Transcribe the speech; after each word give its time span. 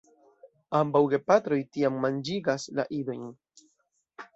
Ambaŭ 0.79 1.01
gepatroj 1.11 1.61
tiam 1.77 2.03
manĝigas 2.09 2.69
la 2.81 2.91
idojn. 3.03 3.33